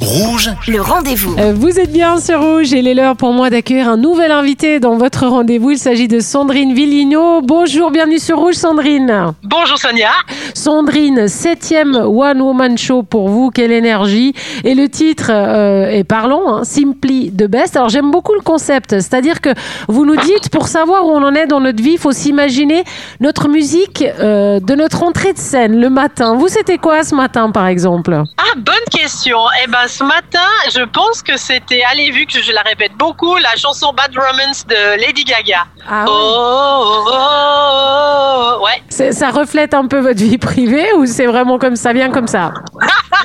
[0.00, 1.34] Rouge, Le rendez-vous.
[1.38, 4.30] Euh, Vous êtes bien sur Rouge et il est l'heure pour moi d'accueillir un nouvel
[4.30, 5.72] invité dans votre rendez-vous.
[5.72, 7.40] Il s'agit de Sandrine Villino.
[7.42, 9.32] Bonjour, bienvenue sur Rouge Sandrine.
[9.42, 10.10] Bonjour Sonia.
[10.54, 14.34] Sandrine, septième One Woman Show pour vous, quelle énergie.
[14.62, 17.76] Et le titre euh, est parlant, hein, Simply the Best.
[17.76, 19.50] Alors j'aime beaucoup le concept, c'est-à-dire que
[19.88, 22.84] vous nous dites, pour savoir où on en est dans notre vie, il faut s'imaginer
[23.20, 26.36] notre musique euh, de notre entrée de scène le matin.
[26.36, 28.22] Vous, c'était quoi ce matin par exemple?
[28.36, 29.38] Ah, bonne question.
[29.64, 33.36] Eh ben, ce matin, je pense que c'était, allez, vu que je la répète beaucoup,
[33.36, 35.66] la chanson Bad Romance de Lady Gaga.
[35.88, 38.64] Ah oh, oh, oh, oh, oh.
[38.64, 39.12] ouais.
[39.12, 42.52] Ça reflète un peu votre vie privée ou c'est vraiment comme ça, bien comme ça?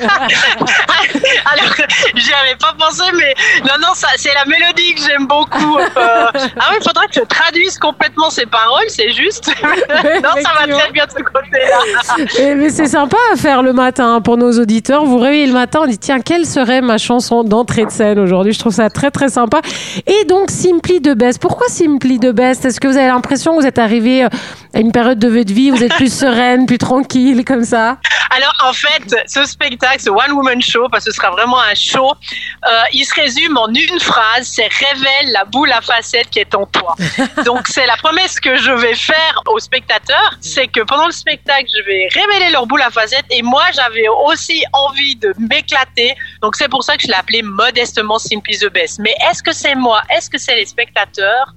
[0.00, 1.74] Alors,
[2.14, 5.78] j'y avais pas pensé, mais non, non, ça, c'est la mélodie que j'aime beaucoup.
[5.78, 9.48] Euh, ah oui, il faudrait que je traduise complètement ces paroles, c'est juste.
[9.62, 12.26] non, ça va très bien de ce côté-là.
[12.38, 15.04] Eh, Mais c'est sympa à faire le matin hein, pour nos auditeurs.
[15.04, 18.52] Vous réveillez le matin, on dit tiens, quelle serait ma chanson d'entrée de scène aujourd'hui?
[18.52, 19.60] Je trouve ça très très sympa.
[20.06, 21.40] Et donc Simply de Best.
[21.40, 22.64] Pourquoi Simply de Best?
[22.64, 24.28] Est-ce que vous avez l'impression que vous êtes arrivé euh,
[24.74, 27.98] à une période de votre vie où vous êtes plus sereine, plus tranquille comme ça?
[28.30, 31.74] Alors en fait, ce spectacle, ce One Woman Show, parce que ce sera vraiment un
[31.74, 32.12] show,
[32.66, 36.54] euh, il se résume en une phrase, c'est révèle la boule à facettes qui est
[36.54, 36.94] en toi.
[37.44, 41.66] Donc c'est la promesse que je vais faire aux spectateurs, c'est que pendant le spectacle,
[41.76, 46.14] je vais révéler leur boule à facettes et moi j'avais aussi envie de m'éclater.
[46.42, 48.98] Donc c'est pour ça que je l'ai appelé modestement Simply the Best.
[49.00, 50.02] Mais est-ce que c'est moi?
[50.10, 51.54] Est-ce que c'est les spectateurs?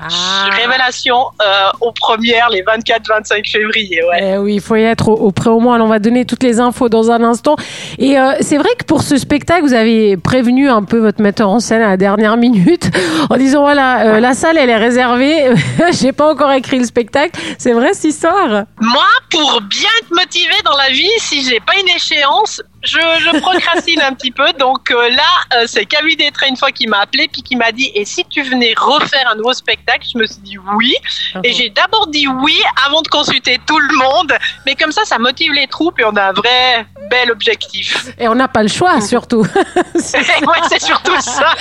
[0.00, 4.02] Révélation euh, aux premières les 24-25 février.
[4.04, 4.34] Ouais.
[4.34, 5.80] Eh oui, il faut y être au, au près au moins.
[5.80, 7.56] On va donner toutes les infos dans un instant.
[7.98, 11.48] Et euh, c'est vrai que pour ce spectacle, vous avez prévenu un peu votre metteur
[11.48, 12.90] en scène à la dernière minute
[13.30, 15.54] en disant voilà, euh, la salle elle est réservée.
[15.92, 17.40] J'ai pas encore écrit le spectacle.
[17.58, 18.64] C'est vrai cette histoire?
[18.80, 23.40] Moi, pour bien être motivée dans la vie, si j'ai pas une échéance, je, je
[23.40, 24.52] procrastine un petit peu.
[24.54, 25.22] Donc euh, là,
[25.54, 28.24] euh, c'est Camille Détré une fois qui m'a appelé puis qui m'a dit et si
[28.26, 30.06] tu venais refaire un nouveau spectacle?
[30.12, 30.94] Je me suis dit oui.
[31.42, 34.32] Et j'ai d'abord dit oui avant de consulter tout le monde.
[34.66, 38.12] Mais comme ça, ça motive les troupes et on a un vrai bel objectif.
[38.18, 39.40] Et on n'a pas le choix surtout.
[39.94, 41.54] ouais, c'est surtout ça.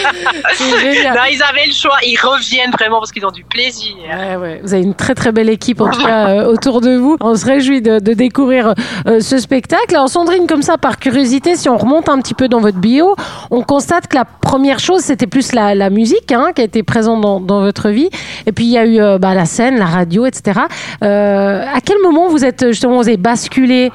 [0.53, 1.15] C'est génial.
[1.15, 1.97] Non, ils avaient le choix.
[2.03, 3.95] Ils reviennent vraiment parce qu'ils ont du plaisir.
[4.09, 4.59] Ouais, ouais.
[4.63, 7.17] Vous avez une très très belle équipe en tout cas euh, autour de vous.
[7.21, 8.73] On se réjouit de, de découvrir
[9.07, 9.95] euh, ce spectacle.
[9.95, 13.15] Alors Sandrine, comme ça, par curiosité, si on remonte un petit peu dans votre bio,
[13.51, 16.83] on constate que la première chose, c'était plus la, la musique hein, qui a été
[16.83, 18.09] présente dans, dans votre vie.
[18.45, 20.61] Et puis il y a eu euh, bah, la scène, la radio, etc.
[21.01, 23.91] À quel moment vous êtes justement, vous avez basculé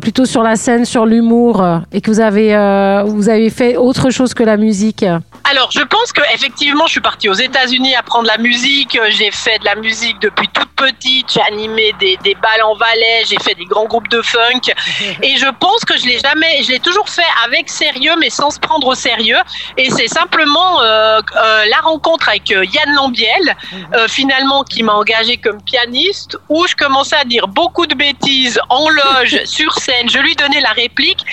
[0.00, 4.34] plutôt sur la scène, sur l'humour, euh, et que euh, vous avez fait autre chose
[4.34, 5.04] que la musique
[5.54, 8.96] Alors, je pense que effectivement, je suis partie aux États-Unis apprendre la musique.
[8.96, 11.32] Euh, J'ai fait de la musique depuis toute petite.
[11.32, 13.22] J'ai animé des, des balles en Valais.
[13.24, 14.74] J'ai fait des grands groupes de funk.
[15.22, 18.50] Et je pense que je l'ai jamais, je l'ai toujours fait avec sérieux, mais sans
[18.50, 19.38] se prendre au sérieux.
[19.76, 23.56] Et c'est simplement euh, euh, la rencontre avec Yann Lambiel,
[23.94, 28.60] euh, finalement, qui m'a engagé comme pianiste, où je commençais à dire beaucoup de bêtises
[28.70, 30.10] en loge, sur scène.
[30.10, 31.24] Je lui donnais la réplique.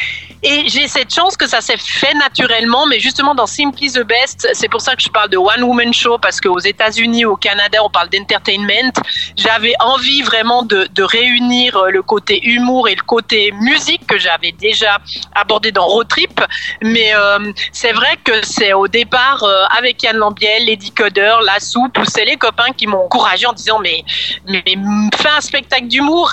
[0.44, 4.47] Et j'ai cette chance que ça s'est fait naturellement, mais justement dans Simply the Best,
[4.53, 7.78] c'est pour ça que je parle de One Woman Show, parce qu'aux États-Unis, au Canada,
[7.84, 8.91] on parle d'entertainment.
[9.38, 14.52] J'avais envie vraiment de, réunir euh, le côté humour et le côté musique que j'avais
[14.52, 15.00] déjà
[15.34, 16.41] abordé dans Road Trip.
[16.81, 21.59] Mais euh, c'est vrai que c'est au départ euh, avec Yann Lambiel, Lady Coder, La
[21.59, 24.03] Soupe, c'est les copains qui m'ont encouragé en disant mais,
[24.47, 26.31] mais, mais fais un spectacle d'humour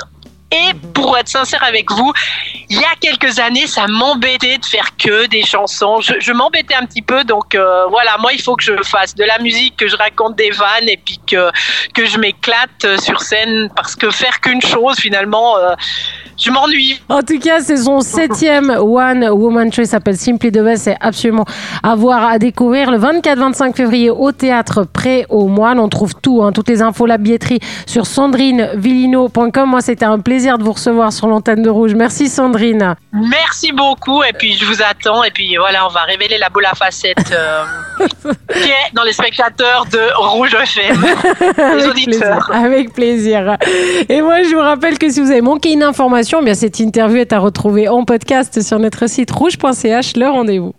[0.51, 2.11] et pour être sincère avec vous,
[2.71, 6.01] il y a quelques années, ça m'embêtait de faire que des chansons.
[6.01, 9.25] Je, m'embêtais un petit peu, donc euh, voilà, moi il faut que je fasse de
[9.25, 11.51] la musique, que je raconte des vannes et puis que
[11.93, 15.75] que je m'éclate euh, sur scène parce que faire qu'une chose finalement, euh,
[16.39, 16.99] je m'ennuie.
[17.11, 19.85] En tout cas, c'est son septième One Woman Show.
[19.85, 20.85] S'appelle Simply the Best.
[20.85, 21.45] C'est absolument
[21.83, 22.91] à voir, à découvrir.
[22.91, 25.81] Le 24-25 février au théâtre Pré au Moine.
[25.81, 29.69] On trouve tout, hein, toutes les infos, la billetterie sur sandrinevillino.com.
[29.69, 31.95] Moi, c'était un plaisir de vous recevoir sur l'antenne de Rouge.
[31.95, 32.95] Merci Sandrine.
[33.13, 36.67] Merci beaucoup et puis je vous attends et puis voilà, on va révéler la boule
[36.67, 37.65] à facettes euh,
[38.53, 41.05] qui est dans les spectateurs de Rouge FM,
[41.59, 42.47] les Avec auditeurs.
[42.47, 42.65] plaisir.
[42.65, 43.57] Avec plaisir.
[44.09, 46.79] Et moi, je vous rappelle que si vous avez manqué une information, eh bien cette
[46.79, 50.17] interview est à retrouver en podcast sur notre site rouge.ch.
[50.17, 50.73] Le rendez-vous.